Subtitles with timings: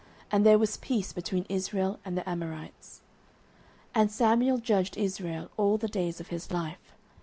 [0.31, 3.01] And there was peace between Israel and the Amorites.
[3.95, 6.95] 09:007:015 And Samuel judged Israel all the days of his life.